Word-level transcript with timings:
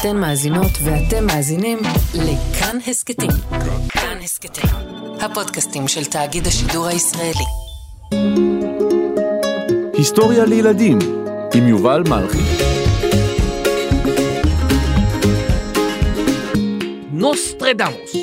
אתן 0.00 0.16
מאזינות 0.16 0.70
ואתם 0.84 1.26
מאזינים 1.26 1.78
לכאן 2.14 2.78
הסכתים. 2.86 3.30
כאן 3.88 4.18
הסכתים, 4.24 4.70
הפודקאסטים 5.20 5.88
של 5.88 6.04
תאגיד 6.04 6.46
השידור 6.46 6.86
הישראלי. 6.86 7.44
היסטוריה 9.92 10.44
לילדים 10.44 10.98
עם 11.54 11.68
יובל 11.68 12.02
מלכי. 12.08 12.38
נוסטרדמוס. 17.12 18.16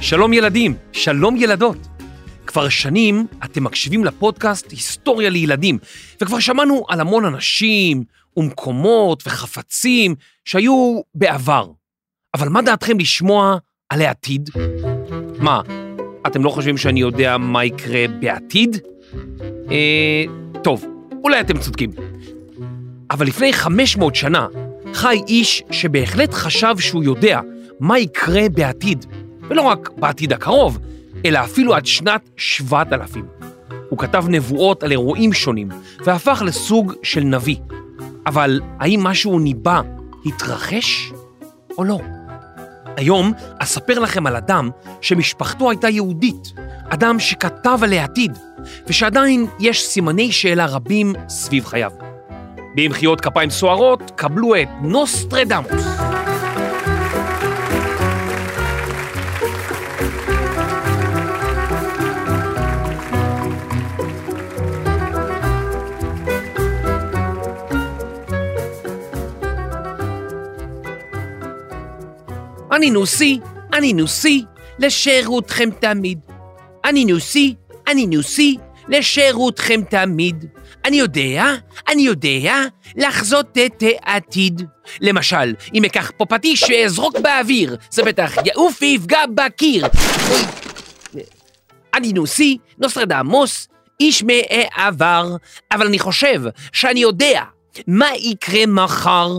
שלום 0.00 0.32
ילדים, 0.32 0.74
שלום 0.92 1.36
ילדות. 1.36 1.91
כבר 2.46 2.68
שנים 2.68 3.26
אתם 3.44 3.64
מקשיבים 3.64 4.04
לפודקאסט 4.04 4.70
היסטוריה 4.70 5.30
לילדים, 5.30 5.78
וכבר 6.20 6.38
שמענו 6.38 6.84
על 6.88 7.00
המון 7.00 7.24
אנשים 7.24 8.02
ומקומות 8.36 9.22
וחפצים 9.26 10.14
שהיו 10.44 11.00
בעבר. 11.14 11.70
אבל 12.34 12.48
מה 12.48 12.62
דעתכם 12.62 12.98
לשמוע 12.98 13.56
על 13.88 14.02
העתיד? 14.02 14.50
מה, 15.38 15.60
אתם 16.26 16.44
לא 16.44 16.50
חושבים 16.50 16.76
שאני 16.76 17.00
יודע 17.00 17.38
מה 17.38 17.64
יקרה 17.64 18.04
בעתיד? 18.20 18.76
אה, 19.70 20.24
טוב, 20.62 20.84
אולי 21.24 21.40
אתם 21.40 21.58
צודקים. 21.58 21.90
אבל 23.10 23.26
לפני 23.26 23.52
500 23.52 24.14
שנה 24.14 24.46
חי 24.94 25.20
איש 25.28 25.62
שבהחלט 25.70 26.34
חשב 26.34 26.74
שהוא 26.78 27.04
יודע 27.04 27.40
מה 27.80 27.98
יקרה 27.98 28.48
בעתיד, 28.48 29.06
ולא 29.48 29.62
רק 29.62 29.90
בעתיד 29.96 30.32
הקרוב, 30.32 30.78
אלא 31.24 31.38
אפילו 31.38 31.74
עד 31.74 31.86
שנת 31.86 32.30
7000. 32.36 33.26
הוא 33.88 33.98
כתב 33.98 34.24
נבואות 34.28 34.82
על 34.82 34.90
אירועים 34.90 35.32
שונים, 35.32 35.68
והפך 36.04 36.42
לסוג 36.46 36.92
של 37.02 37.20
נביא. 37.20 37.56
אבל 38.26 38.60
האם 38.80 39.00
משהו 39.02 39.38
ניבא 39.38 39.80
התרחש 40.26 41.12
או 41.78 41.84
לא? 41.84 41.98
היום 42.96 43.32
אספר 43.58 43.98
לכם 43.98 44.26
על 44.26 44.36
אדם 44.36 44.70
שמשפחתו 45.00 45.70
הייתה 45.70 45.88
יהודית, 45.88 46.52
אדם 46.88 47.20
שכתב 47.20 47.78
על 47.82 47.92
העתיד, 47.92 48.38
ושעדיין 48.86 49.46
יש 49.60 49.86
סימני 49.86 50.32
שאלה 50.32 50.66
רבים 50.66 51.12
סביב 51.28 51.66
חייו. 51.66 51.90
במחיאות 52.76 53.20
כפיים 53.20 53.50
סוערות, 53.50 54.12
קבלו 54.16 54.54
את 54.54 54.68
נוסטרדמוס. 54.82 56.11
אני 72.82 72.90
נוסי, 72.90 73.40
אני 73.72 73.92
נוסי, 73.92 74.44
לשירותכם 74.78 75.68
תמיד. 75.80 76.18
אני 76.84 77.04
נוסי, 77.04 77.54
אני 77.86 78.06
נוסי, 78.06 78.56
לשירותכם 78.88 79.80
תמיד. 79.90 80.44
אני 80.84 80.96
יודע, 80.96 81.44
אני 81.88 82.02
יודע, 82.02 82.54
לחזות 82.96 83.58
את 83.66 83.82
העתיד. 84.02 84.62
למשל, 85.00 85.54
אם 85.74 85.84
אקח 85.84 86.10
פה 86.16 86.26
פטיש 86.26 86.64
ואזרוק 86.70 87.18
באוויר, 87.18 87.76
זה 87.90 88.02
בטח 88.02 88.32
יעוף 88.44 88.78
ויפגע 88.82 89.20
בקיר. 89.34 89.86
אני 91.94 92.12
נוסי, 92.12 92.58
נוסטרדמוס, 92.78 93.68
איש 94.00 94.22
מהעבר, 94.22 95.36
אבל 95.72 95.86
אני 95.86 95.98
חושב 95.98 96.42
שאני 96.72 97.00
יודע 97.00 97.42
מה 97.86 98.08
יקרה 98.16 98.66
מחר. 98.66 99.30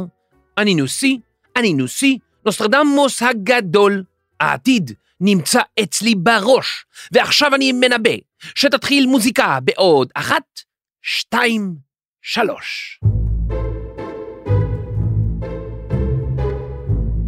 אני 0.57 0.75
נוסי, 0.75 1.19
אני 1.57 1.73
נוסי, 1.73 2.17
נוסטרדמוס 2.45 3.23
הגדול. 3.23 4.03
העתיד 4.39 4.91
נמצא 5.21 5.61
אצלי 5.83 6.15
בראש, 6.15 6.85
ועכשיו 7.11 7.55
אני 7.55 7.71
מנבא 7.71 8.15
שתתחיל 8.55 9.05
מוזיקה 9.05 9.59
בעוד 9.63 10.09
אחת, 10.15 10.43
שתיים, 11.01 11.75
שלוש. 12.21 12.99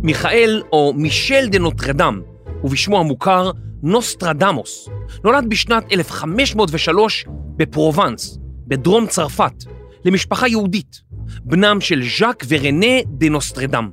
מיכאל 0.03 0.62
או 0.72 0.94
מישל 0.96 1.47
דה 1.47 1.59
נוטרדם, 1.59 2.22
ובשמו 2.64 3.00
המוכר 3.00 3.52
נוסטרדמוס, 3.84 4.90
נולד 5.24 5.50
בשנת 5.50 5.84
1503 5.92 7.26
בפרובנס, 7.56 8.38
בדרום 8.68 9.08
צרפת, 9.08 9.53
למשפחה 10.06 10.47
יהודית, 10.47 11.02
בנם 11.44 11.82
של 11.82 12.02
ז'אק 12.20 12.44
ורנה 12.50 13.02
דה 13.06 13.30
נוסטרדם. 13.30 13.90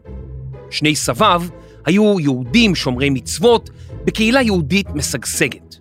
שני 0.72 0.96
סביו 0.96 1.42
היו 1.86 2.20
יהודים 2.20 2.74
שומרי 2.74 3.10
מצוות 3.10 3.70
בקהילה 4.04 4.42
יהודית 4.42 4.86
משגשגת. 4.94 5.76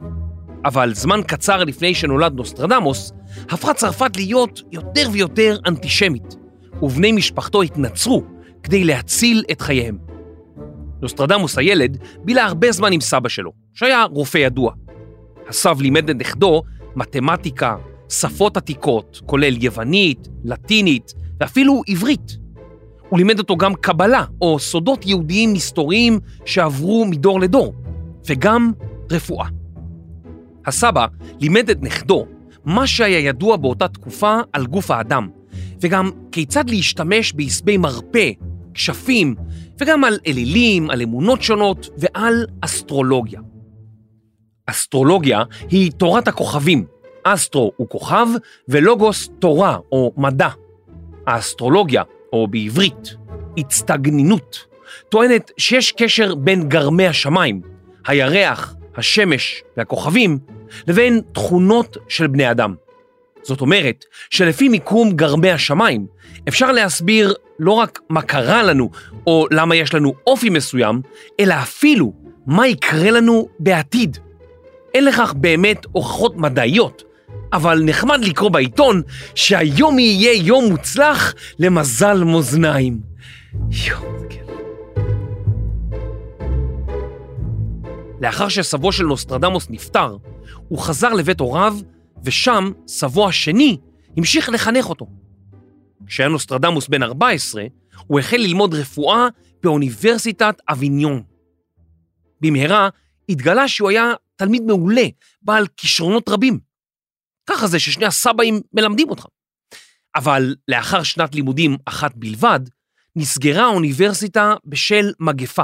אבל 0.66 0.94
זמן 0.94 1.22
קצר 1.28 1.64
לפני 1.64 1.96
שנולד 1.96 2.34
נוסטרדמוס, 2.34 3.12
הפכה 3.50 3.74
צרפת 3.74 4.16
להיות 4.16 4.62
יותר 4.72 5.08
ויותר 5.12 5.58
אנטישמית, 5.68 6.36
ובני 6.82 7.12
משפחתו 7.12 7.62
התנצרו 7.62 8.24
כדי 8.64 8.84
להציל 8.84 9.44
את 9.52 9.62
חייהם. 9.62 9.98
נוסטרדמוס 11.02 11.58
הילד 11.58 11.98
בילה 12.24 12.46
הרבה 12.46 12.72
זמן 12.72 12.94
עם 12.94 13.02
סבא 13.02 13.30
שלו, 13.30 13.52
שהיה 13.74 14.04
רופא 14.04 14.38
ידוע. 14.38 14.74
הסב 15.50 15.82
לימד 15.82 16.10
את 16.10 16.16
נכדו 16.16 16.64
מתמטיקה, 16.96 17.76
שפות 18.10 18.58
עתיקות, 18.58 19.22
כולל 19.26 19.64
יוונית, 19.64 20.28
לטינית 20.44 21.14
ואפילו 21.40 21.82
עברית. 21.88 22.41
הוא 23.12 23.18
לימד 23.18 23.40
אותו 23.40 23.58
גם 23.58 23.76
קבלה 23.76 24.26
או 24.42 24.60
סודות 24.60 25.06
יהודיים 25.06 25.54
מסתוריים 25.54 26.20
שעברו 26.46 27.06
מדור 27.06 27.40
לדור, 27.40 27.74
וגם 28.30 28.72
רפואה. 29.12 29.48
הסבא 30.66 31.06
לימד 31.40 31.70
את 31.70 31.82
נכדו 31.82 32.26
מה 32.66 32.88
שהיה 32.88 33.20
ידוע 33.20 33.58
באותה 33.58 33.88
תקופה 33.88 34.38
על 34.54 34.66
גוף 34.66 34.92
האדם, 34.92 35.30
וגם 35.82 36.12
כיצד 36.32 36.70
להשתמש 36.70 37.34
בעשבי 37.34 37.78
מרפא, 37.78 38.32
כשפים, 38.74 39.36
וגם 39.80 40.04
על 40.04 40.20
אלילים, 40.28 40.90
על 40.90 41.02
אמונות 41.02 41.42
שונות 41.42 41.90
ועל 41.98 42.46
אסטרולוגיה. 42.62 43.42
אסטרולוגיה 44.66 45.44
היא 45.70 45.92
תורת 45.92 46.28
הכוכבים. 46.28 46.86
אסטרו 47.24 47.72
הוא 47.78 47.88
כוכב 47.90 48.28
ולוגוס 48.68 49.30
תורה 49.40 49.78
או 49.92 50.12
מדע. 50.18 50.50
האסטרולוגיה, 51.28 52.04
או 52.34 52.48
בעברית, 52.48 53.16
הצטגנינות, 53.58 54.66
טוענת 55.10 55.52
שיש 55.58 55.92
קשר 55.92 56.36
בין 56.36 56.70
גרמי 56.70 57.08
השמיים, 57.08 57.62
הירח, 58.08 58.76
השמש 58.96 59.64
והכוכבים, 59.78 60.40
לבין 60.88 61.22
תכונות 61.34 61.98
של 62.08 62.28
בני 62.28 62.52
אדם. 62.52 62.76
זאת 63.44 63.62
אומרת 63.62 64.06
שלפי 64.30 64.70
מיקום 64.70 65.12
גרמי 65.12 65.52
השמיים 65.52 66.06
אפשר 66.48 66.72
להסביר 66.72 67.34
לא 67.60 67.72
רק 67.72 68.00
מה 68.10 68.22
קרה 68.22 68.64
לנו 68.64 68.90
או 69.28 69.48
למה 69.52 69.76
יש 69.76 69.94
לנו 69.94 70.14
אופי 70.28 70.50
מסוים, 70.50 71.02
אלא 71.40 71.54
אפילו 71.54 72.14
מה 72.46 72.68
יקרה 72.68 73.12
לנו 73.12 73.48
בעתיד. 73.60 74.18
אין 74.94 75.06
לכך 75.06 75.34
באמת 75.38 75.86
הוכחות 75.92 76.38
מדעיות, 76.38 77.04
אבל 77.54 77.82
נחמד 77.84 78.20
לקרוא 78.24 78.50
בעיתון 78.50 79.02
שהיום 79.36 80.00
יהיה 80.00 80.34
יום 80.34 80.66
מוצלח 80.66 81.34
למזל 81.60 82.24
מאזניים. 82.24 83.00
יום, 83.88 84.16
כן. 84.30 84.46
לאחר 88.22 88.50
שסבו 88.50 88.92
של 88.92 89.04
נוסטרדמוס 89.04 89.68
נפטר, 89.70 90.18
הוא 90.68 90.80
חזר 90.80 91.14
לבית 91.14 91.40
הוריו, 91.40 91.78
ושם 92.24 92.72
סבו 92.88 93.28
השני 93.28 93.78
המשיך 94.18 94.50
לחנך 94.50 94.90
אותו. 94.90 95.08
כשהיה 96.08 96.30
נוסטרדמוס 96.30 96.88
בן 96.88 97.04
14, 97.04 97.64
הוא 98.08 98.20
החל 98.20 98.38
ללמוד 98.38 98.74
רפואה 98.74 99.28
באוניברסיטת 99.64 100.56
אביניון. 100.70 101.24
במהרה 102.42 102.90
התגלה 103.30 103.68
שהוא 103.68 103.90
היה 103.90 104.14
תלמיד 104.36 104.64
מעולה, 104.64 105.06
בעל 105.42 105.68
כישרונות 105.78 106.30
רבים. 106.30 106.71
ככה 107.50 107.68
זה 107.68 107.80
ששני 107.80 108.06
הסבאים 108.06 108.62
מלמדים 108.74 109.10
אותך. 109.10 109.26
אבל 110.16 110.56
לאחר 110.68 111.04
שנת 111.04 111.36
לימודים 111.36 111.78
אחת 111.86 112.16
בלבד, 112.16 112.60
נסגרה 113.16 113.64
האוניברסיטה 113.64 114.54
בשל 114.66 115.06
מגפה, 115.20 115.64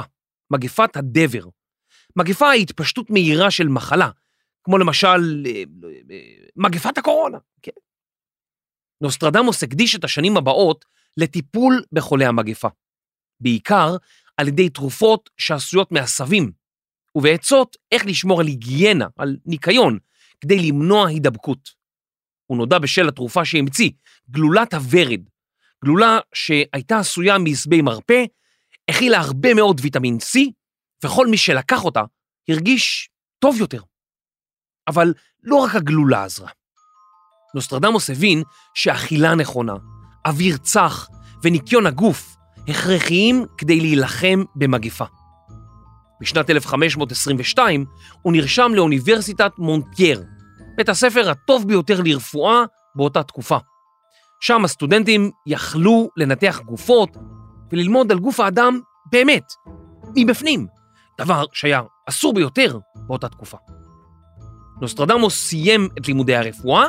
מגפת 0.50 0.96
הדבר. 0.96 1.44
מגפה 2.16 2.50
היא 2.50 2.62
התפשטות 2.62 3.10
מהירה 3.10 3.50
של 3.50 3.68
מחלה, 3.68 4.10
כמו 4.64 4.78
למשל 4.78 5.46
אה, 5.46 5.62
אה, 6.10 6.18
מגפת 6.56 6.98
הקורונה. 6.98 7.38
כן. 7.62 7.72
נוסטרדמוס 9.00 9.62
הקדיש 9.62 9.96
את 9.96 10.04
השנים 10.04 10.36
הבאות 10.36 10.84
לטיפול 11.16 11.82
בחולי 11.92 12.24
המגפה, 12.24 12.68
בעיקר 13.40 13.96
על 14.36 14.48
ידי 14.48 14.68
תרופות 14.68 15.30
שעשויות 15.38 15.92
מעשבים, 15.92 16.52
ובעצות 17.14 17.76
איך 17.92 18.06
לשמור 18.06 18.40
על 18.40 18.46
היגיינה, 18.46 19.06
על 19.16 19.36
ניקיון, 19.46 19.98
כדי 20.40 20.58
למנוע 20.58 21.08
הידבקות. 21.08 21.70
הוא 22.46 22.58
נודע 22.58 22.78
בשל 22.78 23.08
התרופה 23.08 23.44
שהמציא, 23.44 23.90
גלולת 24.30 24.74
הוורד. 24.74 25.20
גלולה 25.84 26.18
שהייתה 26.34 26.98
עשויה 26.98 27.38
מעשבי 27.38 27.82
מרפא, 27.82 28.24
הכילה 28.90 29.18
הרבה 29.18 29.54
מאוד 29.54 29.80
ויטמין 29.82 30.16
C, 30.16 30.38
וכל 31.04 31.26
מי 31.26 31.36
שלקח 31.36 31.84
אותה 31.84 32.02
הרגיש 32.48 33.10
טוב 33.38 33.60
יותר. 33.60 33.82
אבל 34.88 35.14
לא 35.42 35.56
רק 35.56 35.74
הגלולה 35.74 36.24
עזרה. 36.24 36.50
נוסטרדמוס 37.54 38.10
הבין 38.10 38.42
שאכילה 38.74 39.34
נכונה, 39.34 39.74
אוויר 40.26 40.56
צח 40.56 41.08
וניקיון 41.42 41.86
הגוף 41.86 42.36
הכרחיים 42.68 43.46
כדי 43.58 43.80
להילחם 43.80 44.44
במגפה. 44.54 45.04
בשנת 46.20 46.50
1522 46.50 47.84
הוא 48.22 48.32
נרשם 48.32 48.72
לאוניברסיטת 48.74 49.52
מונטייר, 49.58 50.24
בית 50.76 50.88
הספר 50.88 51.30
הטוב 51.30 51.68
ביותר 51.68 52.00
לרפואה 52.04 52.62
באותה 52.94 53.22
תקופה. 53.22 53.58
שם 54.40 54.64
הסטודנטים 54.64 55.30
יכלו 55.46 56.08
לנתח 56.16 56.60
גופות 56.64 57.16
וללמוד 57.72 58.12
על 58.12 58.18
גוף 58.18 58.40
האדם 58.40 58.80
באמת, 59.12 59.44
מבפנים, 60.16 60.66
דבר 61.20 61.44
שהיה 61.52 61.82
אסור 62.08 62.34
ביותר 62.34 62.78
באותה 63.06 63.28
תקופה. 63.28 63.56
נוסטרדמוס 64.80 65.34
סיים 65.34 65.88
את 65.98 66.08
לימודי 66.08 66.36
הרפואה, 66.36 66.84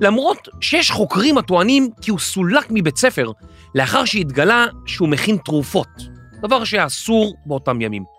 למרות 0.00 0.48
שיש 0.60 0.90
חוקרים 0.90 1.38
הטוענים 1.38 1.90
כי 2.00 2.10
הוא 2.10 2.18
סולק 2.18 2.66
מבית 2.70 2.96
ספר 2.96 3.32
לאחר 3.74 4.04
שהתגלה 4.04 4.66
שהוא 4.86 5.08
מכין 5.08 5.36
תרופות, 5.36 5.88
דבר 6.42 6.64
שהיה 6.64 6.86
אסור 6.86 7.34
באותם 7.46 7.80
ימים. 7.80 8.15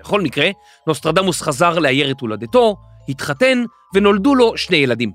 בכל 0.00 0.20
מקרה, 0.20 0.50
נוסטרדמוס 0.86 1.42
חזר 1.42 1.78
לעיירת 1.78 2.20
הולדתו, 2.20 2.76
התחתן 3.08 3.64
ונולדו 3.94 4.34
לו 4.34 4.56
שני 4.56 4.76
ילדים. 4.76 5.12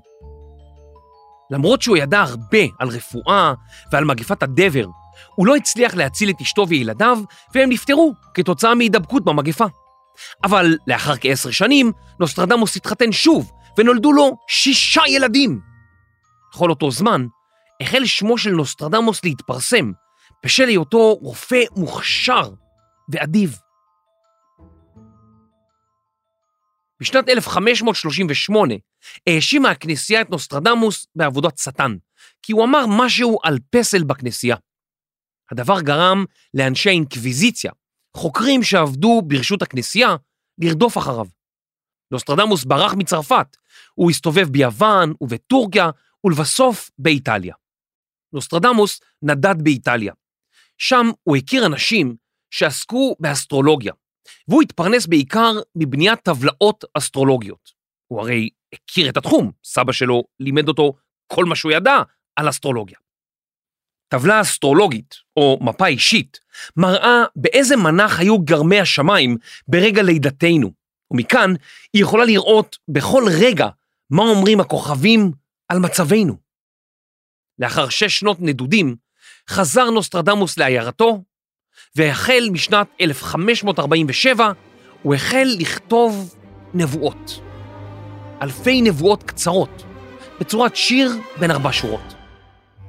למרות 1.50 1.82
שהוא 1.82 1.96
ידע 1.96 2.20
הרבה 2.20 2.58
על 2.78 2.88
רפואה 2.88 3.54
ועל 3.92 4.04
מגפת 4.04 4.42
הדבר, 4.42 4.86
הוא 5.34 5.46
לא 5.46 5.56
הצליח 5.56 5.94
להציל 5.94 6.30
את 6.30 6.40
אשתו 6.40 6.68
וילדיו, 6.68 7.18
והם 7.54 7.70
נפטרו 7.70 8.12
כתוצאה 8.34 8.74
מהידבקות 8.74 9.24
במגפה. 9.24 9.64
אבל 10.44 10.76
לאחר 10.86 11.16
כעשר 11.20 11.50
שנים, 11.50 11.92
נוסטרדמוס 12.20 12.76
התחתן 12.76 13.12
שוב, 13.12 13.52
ונולדו 13.78 14.12
לו 14.12 14.36
שישה 14.48 15.02
ילדים. 15.08 15.60
בכל 16.52 16.70
אותו 16.70 16.90
זמן, 16.90 17.26
החל 17.82 18.04
שמו 18.04 18.38
של 18.38 18.50
נוסטרדמוס 18.50 19.24
להתפרסם, 19.24 19.92
בשל 20.44 20.68
היותו 20.68 21.14
רופא 21.14 21.62
מוכשר 21.76 22.50
ואדיב. 23.12 23.58
בשנת 27.00 27.28
1538 27.28 28.74
האשימה 29.26 29.70
הכנסייה 29.70 30.20
את 30.20 30.30
נוסטרדמוס 30.30 31.06
בעבודת 31.14 31.58
שטן, 31.58 31.96
כי 32.42 32.52
הוא 32.52 32.64
אמר 32.64 32.84
משהו 32.88 33.38
על 33.42 33.58
פסל 33.70 34.04
בכנסייה. 34.04 34.56
הדבר 35.50 35.80
גרם 35.80 36.24
לאנשי 36.54 36.88
האינקוויזיציה, 36.88 37.72
חוקרים 38.16 38.62
שעבדו 38.62 39.22
ברשות 39.24 39.62
הכנסייה, 39.62 40.16
לרדוף 40.58 40.98
אחריו. 40.98 41.26
נוסטרדמוס 42.10 42.64
ברח 42.64 42.94
מצרפת, 42.94 43.56
הוא 43.94 44.10
הסתובב 44.10 44.48
ביוון 44.48 45.12
ובטורקיה 45.20 45.90
ולבסוף 46.24 46.90
באיטליה. 46.98 47.54
נוסטרדמוס 48.32 49.00
נדד 49.22 49.62
באיטליה. 49.62 50.12
שם 50.78 51.06
הוא 51.22 51.36
הכיר 51.36 51.66
אנשים 51.66 52.16
שעסקו 52.50 53.16
באסטרולוגיה, 53.20 53.92
והוא 54.48 54.62
התפרנס 54.62 55.06
בעיקר 55.06 55.52
מבניית 55.76 56.20
טבלאות 56.22 56.84
אסטרולוגיות. 56.94 57.70
הוא 58.08 58.20
הרי 58.20 58.48
הכיר 58.72 59.08
את 59.08 59.16
התחום, 59.16 59.52
סבא 59.64 59.92
שלו 59.92 60.24
לימד 60.40 60.68
אותו 60.68 60.92
כל 61.26 61.44
מה 61.44 61.56
שהוא 61.56 61.72
ידע 61.72 61.96
על 62.36 62.48
אסטרולוגיה. 62.48 62.98
טבלה 64.08 64.40
אסטרולוגית, 64.40 65.14
או 65.36 65.58
מפה 65.60 65.86
אישית, 65.86 66.40
מראה 66.76 67.24
באיזה 67.36 67.76
מנח 67.76 68.20
היו 68.20 68.38
גרמי 68.38 68.80
השמיים 68.80 69.36
ברגע 69.68 70.02
לידתנו, 70.02 70.72
ומכאן 71.10 71.54
היא 71.92 72.02
יכולה 72.02 72.24
לראות 72.24 72.76
בכל 72.88 73.24
רגע 73.40 73.68
מה 74.10 74.22
אומרים 74.22 74.60
הכוכבים 74.60 75.32
על 75.68 75.78
מצבנו. 75.78 76.36
לאחר 77.58 77.88
שש 77.88 78.18
שנות 78.18 78.36
נדודים, 78.40 78.96
חזר 79.50 79.90
נוסטרדמוס 79.90 80.58
לעיירתו, 80.58 81.22
והחל 81.96 82.48
משנת 82.52 82.86
1547 83.00 84.52
הוא 85.02 85.14
החל 85.14 85.48
לכתוב 85.58 86.34
נבואות. 86.74 87.40
אלפי 88.42 88.82
נבואות 88.82 89.22
קצרות, 89.22 89.84
בצורת 90.40 90.76
שיר 90.76 91.12
בין 91.38 91.50
ארבע 91.50 91.72
שורות. 91.72 92.14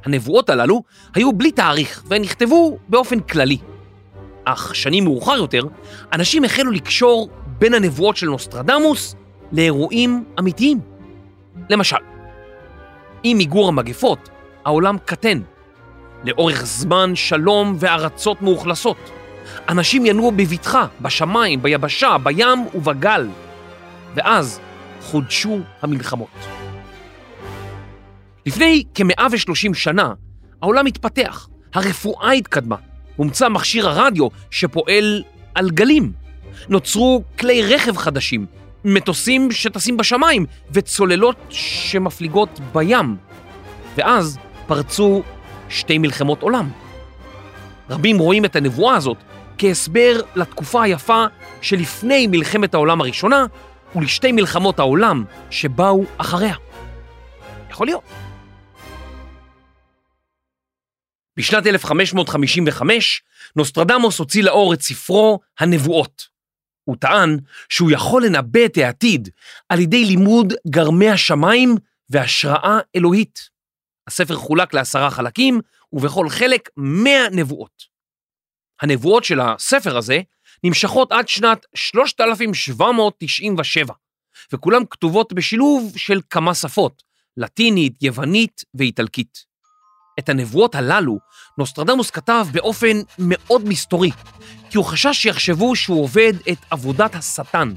הנבואות 0.05 0.49
הללו 0.49 0.83
היו 1.15 1.33
בלי 1.33 1.51
תאריך 1.51 2.03
והן 2.07 2.21
נכתבו 2.21 2.77
באופן 2.89 3.19
כללי. 3.19 3.57
אך 4.45 4.75
שנים 4.75 5.03
מאוחר 5.03 5.35
יותר, 5.35 5.63
אנשים 6.13 6.43
החלו 6.43 6.71
לקשור 6.71 7.29
בין 7.45 7.73
הנבואות 7.73 8.17
של 8.17 8.27
נוסטרדמוס 8.27 9.15
לאירועים 9.51 10.23
אמיתיים. 10.39 10.79
למשל, 11.69 11.97
עם 13.23 13.37
מיגור 13.37 13.67
המגפות, 13.67 14.29
העולם 14.65 14.97
קטן. 15.05 15.41
לאורך 16.23 16.65
זמן 16.65 17.15
שלום 17.15 17.75
וארצות 17.79 18.41
מאוכלסות. 18.41 19.11
אנשים 19.69 20.05
ינועו 20.05 20.31
בבטחה, 20.31 20.85
בשמיים, 21.01 21.61
ביבשה, 21.61 22.17
בים 22.23 22.65
ובגל. 22.75 23.27
ואז 24.15 24.59
חודשו 25.01 25.59
המלחמות. 25.81 26.47
לפני 28.45 28.83
כ-130 28.95 29.73
שנה 29.73 30.13
העולם 30.61 30.85
התפתח, 30.85 31.47
הרפואה 31.73 32.31
התקדמה, 32.31 32.75
הומצא 33.15 33.49
מכשיר 33.49 33.89
הרדיו 33.89 34.27
שפועל 34.51 35.23
על 35.55 35.69
גלים. 35.69 36.11
נוצרו 36.69 37.23
כלי 37.39 37.75
רכב 37.75 37.97
חדשים, 37.97 38.45
מטוסים 38.85 39.51
שטסים 39.51 39.97
בשמיים 39.97 40.45
וצוללות 40.71 41.35
שמפליגות 41.49 42.59
בים. 42.73 43.17
ואז 43.97 44.37
פרצו 44.67 45.23
שתי 45.69 45.97
מלחמות 45.97 46.41
עולם. 46.41 46.69
רבים 47.89 48.17
רואים 48.17 48.45
את 48.45 48.55
הנבואה 48.55 48.95
הזאת 48.95 49.17
כהסבר 49.57 50.21
לתקופה 50.35 50.83
היפה 50.83 51.25
שלפני 51.61 52.27
מלחמת 52.27 52.73
העולם 52.73 53.01
הראשונה 53.01 53.45
ולשתי 53.95 54.31
מלחמות 54.31 54.79
העולם 54.79 55.23
שבאו 55.49 56.03
אחריה. 56.17 56.55
יכול 57.69 57.87
להיות. 57.87 58.03
בשנת 61.37 61.67
1555 61.67 63.23
נוסטרדמוס 63.55 64.19
הוציא 64.19 64.43
לאור 64.43 64.73
את 64.73 64.81
ספרו 64.81 65.39
הנבואות. 65.59 66.27
הוא 66.83 66.95
טען 66.99 67.37
שהוא 67.69 67.91
יכול 67.91 68.25
לנבא 68.25 68.65
את 68.65 68.77
העתיד 68.77 69.29
על 69.69 69.79
ידי 69.79 70.05
לימוד 70.05 70.53
גרמי 70.69 71.09
השמיים 71.09 71.75
והשראה 72.09 72.79
אלוהית. 72.95 73.56
הספר 74.07 74.35
חולק 74.35 74.73
לעשרה 74.73 75.11
חלקים, 75.11 75.61
ובכל 75.93 76.29
חלק 76.29 76.69
מאה 76.77 77.29
נבואות. 77.31 77.97
הנבואות 78.81 79.23
של 79.23 79.39
הספר 79.39 79.97
הזה 79.97 80.19
נמשכות 80.63 81.11
עד 81.11 81.27
שנת 81.27 81.65
3797, 81.75 83.93
וכולן 84.53 84.81
כתובות 84.89 85.33
בשילוב 85.33 85.93
של 85.97 86.21
כמה 86.29 86.53
שפות, 86.53 87.03
לטינית, 87.37 88.03
יוונית 88.03 88.63
ואיטלקית. 88.73 89.47
את 90.19 90.29
הנבואות 90.29 90.75
הללו 90.75 91.19
נוסטרדמוס 91.57 92.11
כתב 92.11 92.47
באופן 92.51 92.97
מאוד 93.19 93.65
מסתורי, 93.65 94.11
כי 94.69 94.77
הוא 94.77 94.85
חשש 94.85 95.17
שיחשבו 95.17 95.75
שהוא 95.75 96.03
עובד 96.03 96.33
את 96.51 96.57
עבודת 96.69 97.15
השטן, 97.15 97.73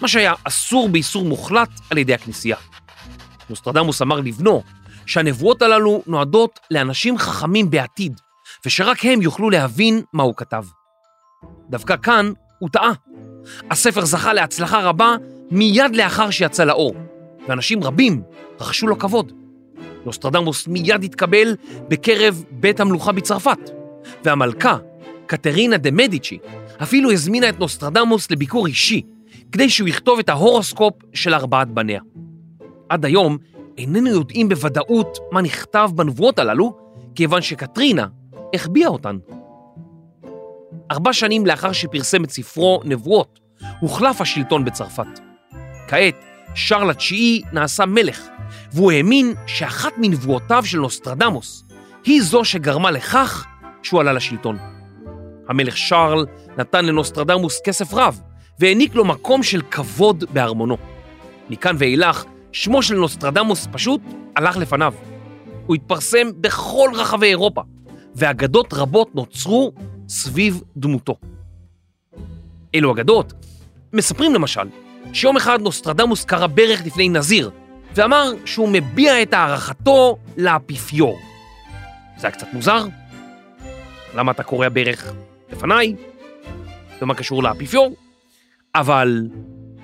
מה 0.00 0.08
שהיה 0.08 0.34
אסור 0.44 0.88
באיסור 0.88 1.24
מוחלט 1.24 1.70
על 1.90 1.98
ידי 1.98 2.14
הכנסייה. 2.14 2.56
נוסטרדמוס 3.50 4.02
אמר 4.02 4.20
לבנו 4.20 4.62
שהנבואות 5.06 5.62
הללו 5.62 6.02
נועדות 6.06 6.60
לאנשים 6.70 7.18
חכמים 7.18 7.70
בעתיד, 7.70 8.20
ושרק 8.66 9.04
הם 9.04 9.22
יוכלו 9.22 9.50
להבין 9.50 10.02
מה 10.12 10.22
הוא 10.22 10.34
כתב. 10.36 10.64
דווקא 11.70 11.96
כאן 12.02 12.32
הוא 12.58 12.68
טעה. 12.72 12.92
הספר 13.70 14.04
זכה 14.04 14.32
להצלחה 14.32 14.80
רבה 14.82 15.16
מיד 15.50 15.96
לאחר 15.96 16.30
שיצא 16.30 16.64
לאור, 16.64 16.94
ואנשים 17.48 17.84
רבים 17.84 18.22
רכשו 18.60 18.86
לו 18.86 18.98
כבוד. 18.98 19.32
נוסטרדמוס 20.04 20.68
מיד 20.68 21.04
התקבל 21.04 21.56
בקרב 21.88 22.44
בית 22.50 22.80
המלוכה 22.80 23.12
בצרפת, 23.12 23.70
והמלכה, 24.24 24.76
קטרינה 25.26 25.76
דה 25.76 25.90
מדיצ'י, 25.90 26.38
אפילו 26.82 27.12
הזמינה 27.12 27.48
את 27.48 27.60
נוסטרדמוס 27.60 28.30
לביקור 28.30 28.66
אישי, 28.66 29.02
כדי 29.52 29.70
שהוא 29.70 29.88
יכתוב 29.88 30.18
את 30.18 30.28
ההורוסקופ 30.28 30.94
של 31.14 31.34
ארבעת 31.34 31.68
בניה. 31.68 32.00
עד 32.88 33.04
היום 33.04 33.38
איננו 33.78 34.10
יודעים 34.10 34.48
בוודאות 34.48 35.18
מה 35.32 35.42
נכתב 35.42 35.90
בנבואות 35.94 36.38
הללו, 36.38 36.78
כיוון 37.14 37.42
שקטרינה 37.42 38.06
החביאה 38.54 38.88
אותן. 38.88 39.18
ארבע 40.90 41.12
שנים 41.12 41.46
לאחר 41.46 41.72
שפרסם 41.72 42.24
את 42.24 42.30
ספרו 42.30 42.80
נבואות, 42.84 43.40
הוחלף 43.80 44.20
השלטון 44.20 44.64
בצרפת. 44.64 45.20
כעת 45.88 46.14
שרל 46.54 46.90
התשיעי 46.90 47.42
נעשה 47.52 47.86
מלך, 47.86 48.22
והוא 48.72 48.92
האמין 48.92 49.34
שאחת 49.46 49.92
מנבואותיו 49.98 50.64
של 50.66 50.78
נוסטרדמוס 50.78 51.64
היא 52.04 52.22
זו 52.22 52.44
שגרמה 52.44 52.90
לכך 52.90 53.46
שהוא 53.82 54.00
עלה 54.00 54.12
לשלטון. 54.12 54.58
המלך 55.48 55.76
שרל 55.76 56.26
נתן 56.58 56.84
לנוסטרדמוס 56.84 57.60
כסף 57.64 57.94
רב, 57.94 58.20
והעניק 58.58 58.94
לו 58.94 59.04
מקום 59.04 59.42
של 59.42 59.62
כבוד 59.70 60.24
בארמונו. 60.32 60.76
מכאן 61.50 61.76
ואילך, 61.78 62.24
שמו 62.54 62.82
של 62.82 62.94
נוסטרדמוס 62.94 63.68
פשוט 63.72 64.00
הלך 64.36 64.56
לפניו. 64.56 64.94
הוא 65.66 65.76
התפרסם 65.76 66.26
בכל 66.40 66.90
רחבי 66.94 67.26
אירופה, 67.26 67.62
ואגדות 68.14 68.72
רבות 68.74 69.14
נוצרו 69.14 69.72
סביב 70.08 70.62
דמותו. 70.76 71.16
אלו 72.74 72.92
אגדות 72.92 73.32
מספרים 73.92 74.34
למשל 74.34 74.68
שיום 75.12 75.36
אחד 75.36 75.60
נוסטרדמוס 75.60 76.24
כרע 76.24 76.46
ברך 76.46 76.86
לפני 76.86 77.08
נזיר, 77.08 77.50
ואמר 77.94 78.32
שהוא 78.44 78.68
מביע 78.68 79.22
את 79.22 79.32
הערכתו 79.32 80.16
לאפיפיור. 80.36 81.18
זה 82.16 82.26
היה 82.26 82.36
קצת 82.36 82.52
מוזר. 82.52 82.86
למה 84.14 84.32
אתה 84.32 84.42
כורע 84.42 84.68
ברך 84.68 85.12
לפניי? 85.52 85.94
ומה 87.02 87.14
קשור 87.14 87.42
לאפיפיור? 87.42 87.94
אבל 88.74 89.28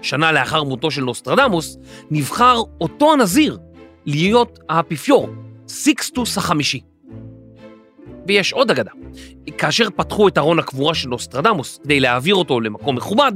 שנה 0.03 0.33
לאחר 0.33 0.63
מותו 0.63 0.91
של 0.91 1.05
נוסטרדמוס, 1.05 1.79
נבחר 2.11 2.63
אותו 2.81 3.13
הנזיר 3.13 3.59
להיות 4.07 4.59
האפיפיור, 4.69 5.29
סיקסטוס 5.69 6.39
החמישי. 6.39 6.81
ויש 8.27 8.53
עוד 8.53 8.71
אגדה. 8.71 8.91
כאשר 9.59 9.91
פתחו 9.97 10.29
את 10.29 10.39
ארון 10.39 10.59
הקבורה 10.59 10.95
של 10.95 11.09
נוסטרדמוס 11.09 11.79
כדי 11.83 12.01
להעביר 12.01 12.35
אותו 12.35 12.61
למקום 12.61 12.97
מכובד, 12.97 13.33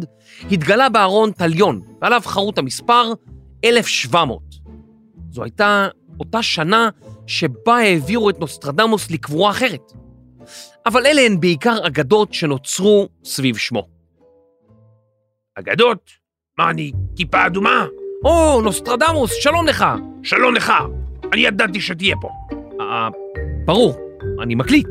התגלה 0.50 0.88
בארון 0.88 1.32
תליון, 1.32 1.80
ועליו 2.02 2.22
חרוט 2.24 2.58
המספר 2.58 3.12
1700. 3.64 4.42
זו 5.30 5.42
הייתה 5.42 5.88
אותה 6.20 6.42
שנה 6.42 6.88
שבה 7.26 7.76
העבירו 7.76 8.30
את 8.30 8.40
נוסטרדמוס 8.40 9.10
לקבורה 9.10 9.50
אחרת. 9.50 9.92
אבל 10.86 11.06
אלה 11.06 11.20
הן 11.20 11.40
בעיקר 11.40 11.86
אגדות 11.86 12.34
שנוצרו 12.34 13.08
סביב 13.24 13.56
שמו. 13.56 13.88
אגדות? 15.54 16.23
מה, 16.58 16.70
אני 16.70 16.92
כיפה 17.16 17.46
אדומה? 17.46 17.86
או, 18.24 18.60
נוסטרדמוס, 18.62 19.32
שלום 19.40 19.66
לך. 19.66 19.84
שלום 20.22 20.54
לך, 20.54 20.72
אני 21.32 21.40
ידעתי 21.40 21.80
שתהיה 21.80 22.16
פה. 22.20 22.28
אה, 22.80 23.08
ברור, 23.64 23.96
אני 24.42 24.54
מקליט. 24.54 24.88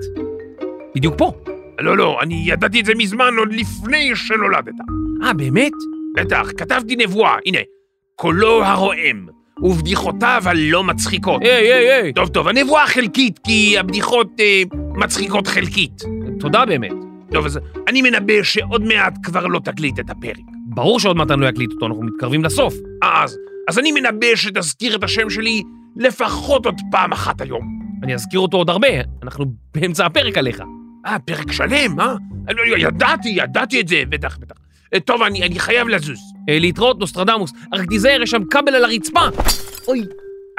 בדיוק 0.96 1.16
פה. 1.18 1.32
לא, 1.80 1.98
לא, 1.98 2.20
אני 2.22 2.44
ידעתי 2.46 2.80
את 2.80 2.86
זה 2.86 2.94
מזמן, 2.96 3.34
עוד 3.38 3.54
לפני 3.54 4.16
שנולדת. 4.16 4.74
אה, 5.24 5.34
באמת? 5.34 5.72
בטח, 6.16 6.48
כתבתי 6.58 6.96
נבואה, 6.96 7.36
הנה. 7.46 7.60
קולו 8.16 8.64
הרועם, 8.64 9.28
ובדיחותיו 9.62 10.42
הלא 10.46 10.84
מצחיקות. 10.84 11.42
היי, 11.42 11.74
היי, 11.74 11.94
היי. 11.94 12.14
טוב, 12.14 12.30
טוב, 12.30 12.48
הנבואה 12.48 12.88
חלקית, 12.88 13.40
כי 13.46 13.80
הבדיחות 13.80 14.28
אה, 14.40 14.64
מצחיקות 14.96 15.48
חלקית. 15.48 16.04
תודה 16.40 16.66
באמת. 16.66 16.94
טוב, 17.32 17.46
אז 17.46 17.60
אני 17.88 18.02
מנבא 18.02 18.44
שעוד 18.44 18.84
מעט 18.84 19.14
כבר 19.24 19.48
לא 19.48 19.60
תקליט 19.60 20.00
את 20.00 20.10
הפרק. 20.10 20.53
ברור 20.76 21.00
שעוד 21.00 21.18
מעט 21.18 21.32
אני 21.32 21.42
לא 21.42 21.50
אקליט 21.50 21.72
אותו, 21.72 21.86
אנחנו 21.86 22.04
מתקרבים 22.04 22.44
לסוף. 22.44 22.74
אז, 23.04 23.38
אז 23.70 23.80
אני 23.80 23.92
מנבא 23.92 24.36
שתזכיר 24.36 24.96
את 24.96 25.04
השם 25.04 25.30
שלי 25.30 25.64
לפחות 25.98 26.66
עוד 26.66 26.82
פעם 26.92 27.12
אחת 27.12 27.42
היום. 27.42 27.80
אני 28.04 28.14
אזכיר 28.14 28.40
אותו 28.40 28.58
עוד 28.58 28.70
הרבה, 28.70 28.88
אנחנו 29.24 29.46
באמצע 29.76 30.06
הפרק 30.06 30.38
עליך. 30.38 30.64
אה, 31.06 31.20
פרק 31.20 31.52
שלם, 31.52 32.00
אה? 32.00 32.16
לא- 32.50 32.78
ידעתי, 32.78 33.30
ידעתי 33.30 33.82
את 33.82 33.88
זה, 33.88 34.04
בטח, 34.10 34.38
בטח. 34.38 34.56
אה, 34.94 35.00
טוב, 35.00 35.22
אני, 35.22 35.44
אני 35.44 35.60
חייב 35.60 35.88
לזוז. 35.88 36.20
אה, 36.50 36.60
להתראות, 36.60 37.00
נוסטרדמוס. 37.00 37.54
רק 37.74 37.90
תיזהר, 37.90 38.22
יש 38.22 38.32
שם 38.32 38.44
כבל 38.52 38.76
על 38.76 38.84
הרצפה. 38.86 39.22
אוי, 39.88 40.06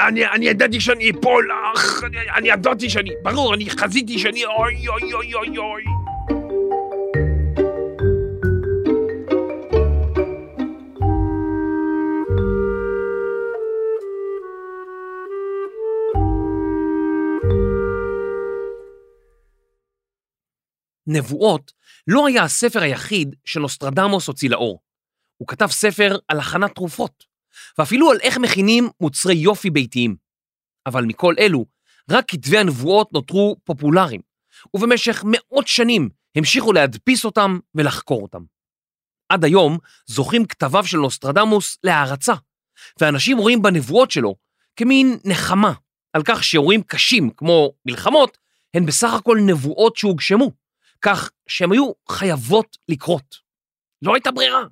אני, 0.00 0.26
אני 0.26 0.46
ידעתי 0.46 0.80
שאני 0.80 1.10
אפול, 1.10 1.48
אך, 1.76 2.04
אני, 2.04 2.16
אני 2.36 2.48
ידעתי 2.48 2.90
שאני, 2.90 3.10
ברור, 3.22 3.54
אני 3.54 3.70
חזיתי 3.70 4.18
שאני, 4.18 4.44
אוי, 4.44 4.88
אוי, 4.88 5.12
אוי, 5.12 5.34
אוי, 5.34 5.58
אוי. 5.58 5.82
נבואות 21.06 21.72
לא 22.06 22.26
היה 22.26 22.42
הספר 22.42 22.82
היחיד 22.82 23.34
שנוסטרדמוס 23.44 24.26
הוציא 24.26 24.50
לאור. 24.50 24.80
הוא 25.36 25.48
כתב 25.48 25.66
ספר 25.66 26.16
על 26.28 26.38
הכנת 26.38 26.74
תרופות, 26.74 27.24
ואפילו 27.78 28.10
על 28.10 28.18
איך 28.20 28.38
מכינים 28.38 28.88
מוצרי 29.00 29.34
יופי 29.34 29.70
ביתיים. 29.70 30.16
אבל 30.86 31.04
מכל 31.04 31.34
אלו, 31.38 31.66
רק 32.10 32.24
כתבי 32.28 32.58
הנבואות 32.58 33.12
נותרו 33.12 33.56
פופולריים, 33.64 34.20
ובמשך 34.74 35.24
מאות 35.26 35.68
שנים 35.68 36.08
המשיכו 36.36 36.72
להדפיס 36.72 37.24
אותם 37.24 37.58
ולחקור 37.74 38.22
אותם. 38.22 38.42
עד 39.28 39.44
היום 39.44 39.78
זוכים 40.06 40.44
כתביו 40.44 40.86
של 40.86 40.96
נוסטרדמוס 40.96 41.78
להערצה, 41.84 42.34
ואנשים 43.00 43.38
רואים 43.38 43.62
בנבואות 43.62 44.10
שלו 44.10 44.34
כמין 44.76 45.18
נחמה 45.24 45.72
על 46.12 46.22
כך 46.24 46.44
שאירועים 46.44 46.82
קשים 46.82 47.30
כמו 47.30 47.72
מלחמות 47.86 48.38
הן 48.74 48.86
בסך 48.86 49.12
הכל 49.12 49.38
נבואות 49.46 49.96
שהוגשמו, 49.96 50.50
כך 51.04 51.30
שהן 51.48 51.72
היו 51.72 51.90
חייבות 52.08 52.76
לקרות. 52.88 53.36
לא 54.02 54.14
הייתה 54.14 54.30
ברירה. 54.30 54.64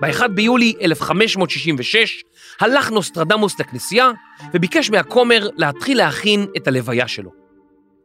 ב-1 0.00 0.28
ביולי 0.28 0.74
1566 0.80 2.22
הלך 2.60 2.90
נוסטרדמוס 2.90 3.60
לכנסייה 3.60 4.10
וביקש 4.54 4.90
מהכומר 4.90 5.48
להתחיל 5.56 5.98
להכין 5.98 6.46
את 6.56 6.66
הלוויה 6.66 7.08
שלו. 7.08 7.30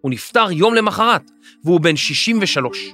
הוא 0.01 0.11
נפטר 0.11 0.51
יום 0.51 0.73
למחרת, 0.73 1.31
והוא 1.63 1.81
בן 1.81 1.95
63. 1.95 2.93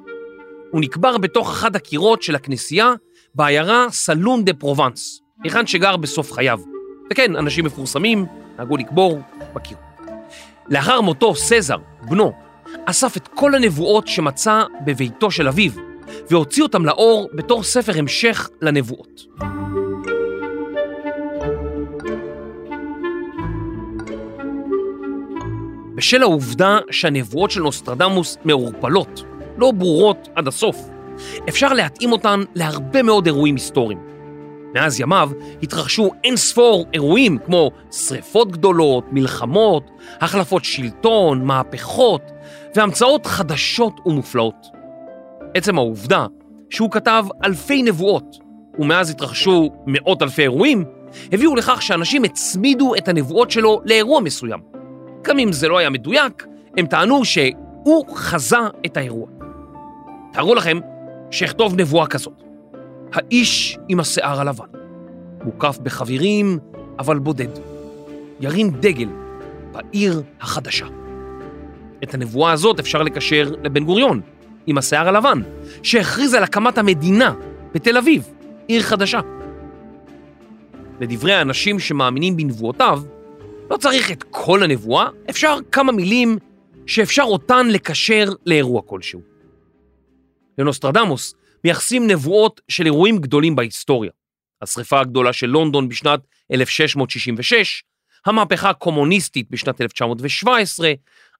הוא 0.71 0.81
נקבר 0.81 1.17
בתוך 1.17 1.51
אחד 1.51 1.75
הקירות 1.75 2.21
של 2.21 2.35
הכנסייה 2.35 2.93
בעיירה 3.35 3.85
סלון 3.89 4.45
דה 4.45 4.53
פרובנס, 4.53 5.21
היכן 5.43 5.67
שגר 5.67 5.97
בסוף 5.97 6.31
חייו. 6.31 6.59
וכן, 7.11 7.35
אנשים 7.35 7.65
מפורסמים 7.65 8.25
נהגו 8.57 8.77
לקבור 8.77 9.21
בקיר. 9.53 9.77
לאחר 10.69 11.01
מותו, 11.01 11.35
סזר, 11.35 11.77
בנו, 12.01 12.33
אסף 12.85 13.17
את 13.17 13.27
כל 13.27 13.55
הנבואות 13.55 14.07
שמצא 14.07 14.61
בביתו 14.85 15.31
של 15.31 15.47
אביו, 15.47 15.71
והוציא 16.29 16.63
אותם 16.63 16.85
לאור 16.85 17.29
בתור 17.33 17.63
ספר 17.63 17.91
המשך 17.97 18.49
לנבואות. 18.61 19.25
בשל 25.95 26.21
העובדה 26.21 26.79
שהנבואות 26.91 27.51
של 27.51 27.61
נוסטרדמוס 27.61 28.37
מעורפלות, 28.45 29.23
לא 29.57 29.71
ברורות 29.71 30.29
עד 30.35 30.47
הסוף, 30.47 30.77
אפשר 31.49 31.73
להתאים 31.73 32.11
אותן 32.11 32.43
להרבה 32.55 33.03
מאוד 33.03 33.25
אירועים 33.25 33.55
היסטוריים. 33.55 34.12
מאז 34.73 34.99
ימיו 34.99 35.29
התרחשו 35.63 36.11
אין 36.23 36.37
ספור 36.37 36.85
אירועים 36.93 37.37
כמו 37.45 37.71
שריפות 37.91 38.51
גדולות, 38.51 39.05
מלחמות, 39.11 39.91
החלפות 40.21 40.63
שלטון, 40.63 41.45
מהפכות 41.45 42.21
והמצאות 42.75 43.25
חדשות 43.25 43.99
ומופלאות. 44.05 44.67
עצם 45.53 45.77
העובדה 45.77 46.25
שהוא 46.69 46.91
כתב 46.91 47.25
אלפי 47.45 47.83
נבואות, 47.83 48.37
ומאז 48.79 49.09
התרחשו 49.09 49.69
מאות 49.85 50.21
אלפי 50.21 50.41
אירועים, 50.41 50.85
הביאו 51.31 51.55
לכך 51.55 51.81
שאנשים 51.81 52.23
הצמידו 52.23 52.95
את 52.95 53.07
הנבואות 53.07 53.51
שלו 53.51 53.81
לאירוע 53.85 54.21
מסוים. 54.21 54.59
גם 55.23 55.39
אם 55.39 55.51
זה 55.51 55.67
לא 55.67 55.77
היה 55.77 55.89
מדויק, 55.89 56.45
הם 56.77 56.85
טענו 56.85 57.25
שהוא 57.25 58.05
חזה 58.15 58.57
את 58.85 58.97
האירוע. 58.97 59.27
תארו 60.33 60.55
לכם 60.55 60.79
שאכתוב 61.31 61.75
נבואה 61.75 62.07
כזאת. 62.07 62.43
האיש 63.13 63.77
עם 63.87 63.99
השיער 63.99 64.39
הלבן, 64.41 64.65
מוקף 65.43 65.77
בחברים, 65.83 66.59
אבל 66.99 67.19
בודד. 67.19 67.47
ירים 68.39 68.69
דגל 68.69 69.07
בעיר 69.71 70.23
החדשה. 70.41 70.85
את 72.03 72.13
הנבואה 72.13 72.51
הזאת 72.51 72.79
אפשר 72.79 73.03
לקשר 73.03 73.51
לבן 73.63 73.83
גוריון, 73.83 74.21
עם 74.67 74.77
השיער 74.77 75.07
הלבן, 75.07 75.41
שהכריז 75.83 76.33
על 76.33 76.43
הקמת 76.43 76.77
המדינה 76.77 77.33
בתל 77.73 77.97
אביב, 77.97 78.29
עיר 78.67 78.81
חדשה. 78.81 79.19
לדברי 80.99 81.33
האנשים 81.33 81.79
שמאמינים 81.79 82.37
בנבואותיו, 82.37 83.01
לא 83.69 83.77
צריך 83.77 84.11
את 84.11 84.23
כל 84.23 84.63
הנבואה, 84.63 85.07
אפשר 85.29 85.57
כמה 85.71 85.91
מילים 85.91 86.37
שאפשר 86.85 87.23
אותן 87.23 87.67
לקשר 87.67 88.29
לאירוע 88.45 88.81
כלשהו. 88.85 89.21
לנוסטרדמוס 90.57 91.35
מייחסים 91.63 92.07
נבואות 92.07 92.61
של 92.67 92.85
אירועים 92.85 93.17
גדולים 93.17 93.55
בהיסטוריה. 93.55 94.11
השרפה 94.61 94.99
הגדולה 94.99 95.33
של 95.33 95.47
לונדון 95.47 95.89
בשנת 95.89 96.19
1666, 96.51 97.83
המהפכה 98.25 98.69
הקומוניסטית 98.69 99.49
בשנת 99.49 99.81
1917, 99.81 100.93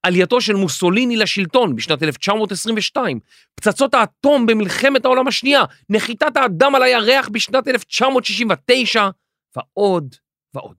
עלייתו 0.04 0.42
של 0.42 0.54
מוסוליני 0.54 1.16
לשלטון 1.18 1.76
בשנת 1.76 2.04
1922, 2.04 3.20
פצצות 3.56 3.94
האטום 3.94 4.46
במלחמת 4.46 5.06
העולם 5.06 5.28
השנייה, 5.28 5.64
נחיתת 5.90 6.38
האדם 6.38 6.76
על 6.76 6.84
הירח 6.84 7.30
בשנת 7.30 7.68
1969, 7.68 9.10
ועוד 9.56 10.16
ועוד. 10.54 10.76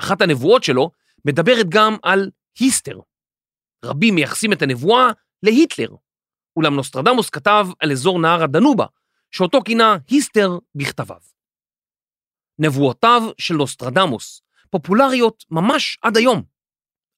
אחת 0.00 0.20
הנבואות 0.20 0.64
שלו 0.64 0.90
מדברת 1.24 1.66
גם 1.68 1.96
על 2.02 2.30
היסטר. 2.58 2.98
רבים 3.84 4.14
מייחסים 4.14 4.52
את 4.52 4.62
הנבואה 4.62 5.10
להיטלר, 5.42 5.88
אולם 6.56 6.74
נוסטרדמוס 6.74 7.30
כתב 7.30 7.66
על 7.80 7.92
אזור 7.92 8.20
נהר 8.20 8.42
הדנובה, 8.42 8.86
שאותו 9.30 9.60
כינה 9.64 9.96
היסטר 10.08 10.58
בכתביו. 10.74 11.16
נבואותיו 12.58 13.22
של 13.38 13.54
נוסטרדמוס 13.54 14.42
פופולריות 14.70 15.44
ממש 15.50 15.98
עד 16.02 16.16
היום. 16.16 16.42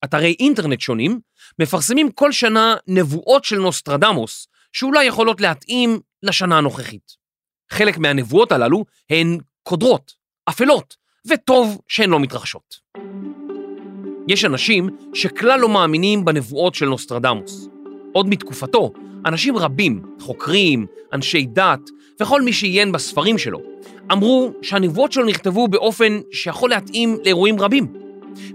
אתרי 0.04 0.36
אינטרנט 0.40 0.80
שונים 0.80 1.20
מפרסמים 1.58 2.12
כל 2.12 2.32
שנה 2.32 2.74
נבואות 2.86 3.44
של 3.44 3.56
נוסטרדמוס, 3.56 4.48
שאולי 4.72 5.04
יכולות 5.04 5.40
להתאים 5.40 6.00
לשנה 6.22 6.58
הנוכחית. 6.58 7.12
חלק 7.70 7.98
מהנבואות 7.98 8.52
הללו 8.52 8.84
הן 9.10 9.38
קודרות, 9.62 10.12
אפלות, 10.48 10.96
וטוב 11.30 11.80
שהן 11.88 12.10
לא 12.10 12.20
מתרחשות. 12.20 12.74
יש 14.28 14.44
אנשים 14.44 14.88
שכלל 15.14 15.60
לא 15.60 15.68
מאמינים 15.68 16.24
בנבואות 16.24 16.74
של 16.74 16.86
נוסטרדמוס. 16.86 17.73
עוד 18.14 18.28
מתקופתו, 18.28 18.92
אנשים 19.26 19.56
רבים, 19.56 20.02
חוקרים, 20.20 20.86
אנשי 21.12 21.46
דת 21.46 21.80
וכל 22.20 22.42
מי 22.42 22.52
שעיין 22.52 22.92
בספרים 22.92 23.38
שלו, 23.38 23.60
אמרו 24.12 24.52
שהנבואות 24.62 25.12
שלו 25.12 25.24
נכתבו 25.24 25.68
באופן 25.68 26.20
שיכול 26.32 26.70
להתאים 26.70 27.18
לאירועים 27.24 27.60
רבים. 27.60 27.86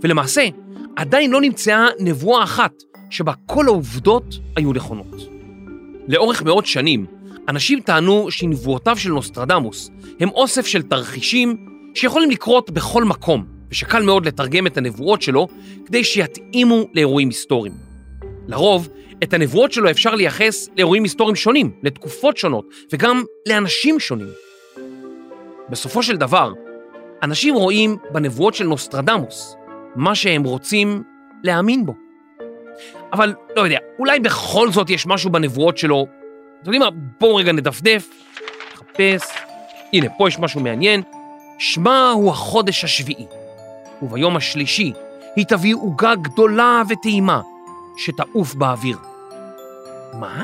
ולמעשה, 0.02 0.48
עדיין 0.96 1.32
לא 1.32 1.42
נמצאה 1.42 1.88
נבואה 2.00 2.44
אחת 2.44 2.84
שבה 3.10 3.34
כל 3.46 3.68
העובדות 3.68 4.40
היו 4.56 4.74
נכונות. 4.74 5.16
לאורך 6.08 6.44
מאות 6.44 6.66
שנים, 6.66 7.06
אנשים 7.50 7.80
טענו 7.80 8.32
שנבואותיו 8.32 8.98
של 8.98 9.10
נוסטרדמוס 9.10 9.92
הם 10.20 10.30
אוסף 10.30 10.66
של 10.66 10.82
תרחישים 10.82 11.58
שיכולים 11.96 12.32
לקרות 12.32 12.72
בכל 12.72 13.04
מקום, 13.04 13.46
ושקל 13.72 14.04
מאוד 14.04 14.26
לתרגם 14.26 14.68
את 14.68 14.78
הנבואות 14.78 15.22
שלו 15.22 15.48
כדי 15.86 16.04
שיתאימו 16.04 16.84
לאירועים 16.94 17.28
היסטוריים. 17.28 17.74
לרוב, 18.48 18.90
את 19.24 19.34
הנבואות 19.34 19.72
שלו 19.72 19.92
אפשר 19.92 20.16
לייחס 20.16 20.70
לאירועים 20.78 21.04
היסטוריים 21.04 21.36
שונים, 21.36 21.72
לתקופות 21.84 22.38
שונות, 22.38 22.66
וגם 22.94 23.24
לאנשים 23.48 24.00
שונים. 24.00 24.30
בסופו 25.70 26.04
של 26.04 26.18
דבר, 26.18 26.54
אנשים 27.24 27.56
רואים 27.56 27.98
בנבואות 28.12 28.54
של 28.54 28.64
נוסטרדמוס 28.64 29.56
מה 29.96 30.16
שהם 30.16 30.44
רוצים 30.44 31.04
להאמין 31.44 31.86
בו. 31.86 31.94
אבל 33.14 33.34
לא 33.56 33.62
יודע, 33.62 33.78
אולי 34.00 34.20
בכל 34.20 34.72
זאת 34.72 34.90
יש 34.90 35.08
משהו 35.08 35.30
בנבואות 35.30 35.78
שלו. 35.78 36.08
אתם 36.62 36.74
יודעים 36.74 36.82
מה? 36.82 36.90
בואו 37.20 37.36
רגע 37.36 37.52
נדפדף, 37.52 38.10
נחפש. 38.74 39.22
הנה, 39.94 40.10
פה 40.18 40.28
יש 40.28 40.40
משהו 40.40 40.62
מעניין. 40.62 41.02
שמע 41.60 42.10
הוא 42.10 42.32
החודש 42.32 42.84
השביעי, 42.84 43.26
וביום 44.02 44.36
השלישי 44.36 44.94
היא 45.36 45.46
תביא 45.46 45.76
עוגה 45.76 46.16
גדולה 46.16 46.82
וטעימה 46.90 47.42
שתעוף 47.98 48.56
באוויר. 48.56 49.09
מה? 50.14 50.44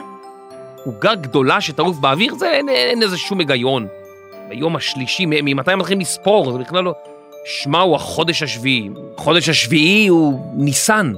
עוגה 0.85 1.15
גדולה 1.15 1.61
שתעוף 1.61 1.97
באוויר? 1.97 2.35
זה 2.35 2.51
אין, 2.51 2.69
אין 2.69 3.03
איזה 3.03 3.17
שום 3.17 3.39
היגיון. 3.39 3.87
ביום 4.49 4.75
השלישי, 4.75 5.25
ממתי 5.25 5.75
מתחילים 5.75 5.99
לספור? 5.99 6.51
זה 6.51 6.59
בכלל 6.59 6.83
לא... 6.83 6.93
שמע 7.45 7.79
הוא 7.79 7.95
החודש 7.95 8.43
השביעי. 8.43 8.89
חודש 9.17 9.49
השביעי 9.49 10.07
הוא 10.07 10.55
ניסן. 10.55 11.13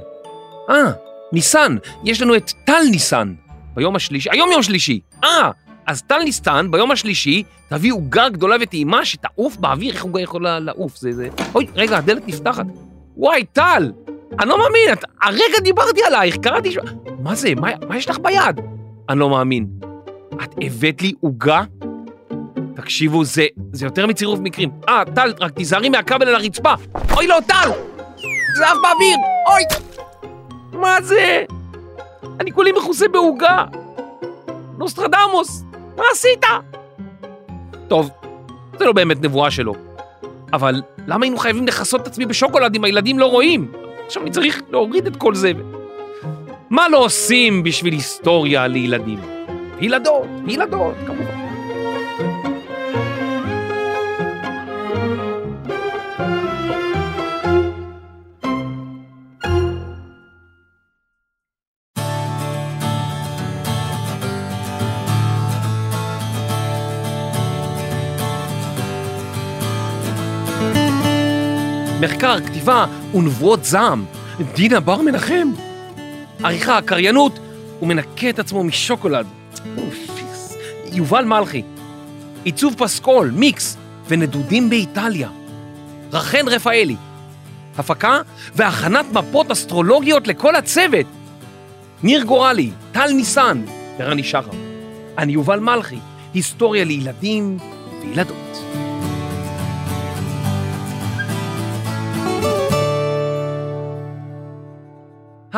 אה, 0.70 0.92
ניסן. 1.32 1.76
יש 2.04 2.22
לנו 2.22 2.36
את 2.36 2.52
טל 2.64 2.82
ניסן. 2.90 3.34
ביום 3.74 3.96
השלישי, 3.96 4.28
היום 4.32 4.52
יום 4.52 4.62
שלישי. 4.62 5.00
אה, 5.24 5.50
אז 5.86 6.02
טל 6.02 6.18
ניסן 6.24 6.70
ביום 6.70 6.90
השלישי 6.90 7.42
תביא 7.68 7.92
עוגה 7.92 8.28
גדולה 8.28 8.56
וטעימה 8.60 9.04
שתעוף 9.04 9.56
באוויר, 9.56 9.94
איך 9.94 10.02
עוגה 10.02 10.20
יכולה 10.20 10.60
לעוף? 10.60 10.96
זה 10.96 11.12
זה... 11.12 11.28
אוי, 11.54 11.66
רגע, 11.74 11.98
הדלת 11.98 12.28
נפתחת. 12.28 12.66
וואי, 13.16 13.44
טל! 13.52 13.92
אני 14.40 14.48
לא 14.48 14.58
מאמין, 14.58 14.92
את... 14.92 15.04
הרגע 15.22 15.60
דיברתי 15.62 16.02
עלייך, 16.04 16.36
קראתי 16.36 16.72
ש... 16.72 16.78
מה 17.22 17.34
זה? 17.34 17.54
מה, 17.54 17.68
מה 17.88 17.96
יש 17.96 18.08
לך 18.10 18.18
ביד? 18.18 18.60
אני 19.08 19.18
לא 19.18 19.30
מאמין. 19.30 19.66
את 20.44 20.54
הבאת 20.62 21.02
לי 21.02 21.12
עוגה? 21.20 21.62
תקשיבו, 22.76 23.24
זה, 23.24 23.46
זה 23.72 23.86
יותר 23.86 24.06
מצירוף 24.06 24.38
מקרים. 24.42 24.70
אה, 24.88 25.02
טל, 25.14 25.32
רק 25.40 25.50
תיזהרי 25.50 25.88
מהכבל 25.88 26.28
על 26.28 26.34
הרצפה. 26.34 26.72
אוי, 27.16 27.26
לא, 27.26 27.36
טל! 27.46 27.70
זה 28.56 28.66
עף 28.66 28.76
באוויר! 28.82 29.16
אוי! 29.48 29.62
מה 30.72 31.02
זה? 31.02 31.44
אני 32.40 32.52
כולי 32.52 32.72
מכוסה 32.72 33.08
בעוגה. 33.08 33.64
נוסטרדמוס, 34.78 35.64
מה 35.96 36.04
עשית? 36.12 36.44
טוב, 37.88 38.10
זה 38.78 38.84
לא 38.84 38.92
באמת 38.92 39.22
נבואה 39.22 39.50
שלו. 39.50 39.74
אבל 40.52 40.82
למה 41.06 41.24
היינו 41.24 41.38
חייבים 41.38 41.66
לכסות 41.66 42.00
את 42.00 42.06
עצמי 42.06 42.26
בשוקולד 42.26 42.74
אם 42.74 42.84
הילדים 42.84 43.18
לא 43.18 43.26
רואים? 43.26 43.72
עכשיו 44.08 44.22
אני 44.22 44.30
צריך 44.30 44.62
להוריד 44.70 45.06
את 45.06 45.16
כל 45.16 45.34
זה. 45.34 45.52
מה 46.70 46.88
לא 46.88 46.98
עושים 47.04 47.62
בשביל 47.62 47.92
היסטוריה 47.94 48.66
לילדים? 48.66 49.18
ילדות, 49.80 50.26
ילדות, 50.46 50.94
כמובן. 51.06 51.37
מחקר, 72.00 72.40
כתיבה 72.40 72.86
ונבואות 73.14 73.64
זעם. 73.64 74.04
דינה 74.54 74.80
בר 74.80 75.02
מנחם. 75.02 75.52
עריכה, 76.44 76.78
קריינות, 76.84 77.38
הוא 77.80 77.88
מנקה 77.88 78.30
את 78.30 78.38
עצמו 78.38 78.64
משוקולד. 78.64 79.26
אופיס. 79.76 80.56
יובל 80.92 81.24
מלכי. 81.24 81.62
עיצוב 82.44 82.74
פסקול, 82.78 83.30
מיקס, 83.30 83.76
ונדודים 84.08 84.70
באיטליה. 84.70 85.28
רחן 86.12 86.48
רפאלי. 86.48 86.96
הפקה 87.78 88.20
והכנת 88.54 89.12
מפות 89.12 89.50
אסטרולוגיות 89.50 90.28
לכל 90.28 90.56
הצוות. 90.56 91.06
ניר 92.02 92.22
גורלי, 92.24 92.70
טל 92.92 93.12
ניסן 93.12 93.62
ורני 93.98 94.24
שחר. 94.24 94.50
אני 95.18 95.32
יובל 95.32 95.60
מלכי, 95.60 95.98
היסטוריה 96.34 96.84
לילדים 96.84 97.58
וילדות. 98.00 98.62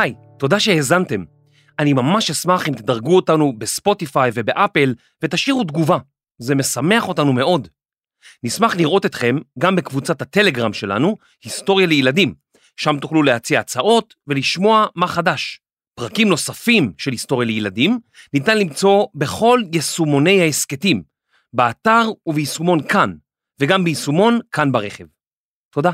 היי, 0.01 0.15
תודה 0.39 0.61
שהאזנתם. 0.61 1.25
אני 1.79 1.93
ממש 1.93 2.31
אשמח 2.31 2.69
אם 2.69 2.75
תדרגו 2.75 3.17
אותנו 3.17 3.59
בספוטיפיי 3.59 4.31
ובאפל 4.35 4.95
ותשאירו 5.23 5.65
תגובה, 5.65 5.99
זה 6.39 6.55
משמח 6.55 7.09
אותנו 7.09 7.33
מאוד. 7.33 7.69
נשמח 8.43 8.77
לראות 8.77 9.07
אתכם 9.07 9.37
גם 9.59 9.77
בקבוצת 9.77 10.23
הטלגרם 10.23 10.73
שלנו, 10.73 11.17
היסטוריה 11.45 11.87
לילדים, 11.87 12.35
שם 12.77 12.97
תוכלו 13.01 13.23
להציע 13.23 13.61
הצעות 13.61 14.15
ולשמוע 14.27 14.87
מה 14.97 15.07
חדש. 15.07 15.61
פרקים 15.95 16.29
נוספים 16.29 16.93
של 16.99 17.11
היסטוריה 17.11 17.47
לילדים 17.47 17.99
ניתן 18.33 18.59
למצוא 18.59 19.07
בכל 19.15 19.61
יישומוני 19.73 20.41
ההסכתים, 20.41 21.03
באתר 21.53 22.03
וביישומון 22.27 22.89
כאן, 22.89 23.15
וגם 23.61 23.85
ביישומון 23.85 24.39
כאן 24.53 24.73
ברכב. 24.73 25.05
תודה. 25.71 25.91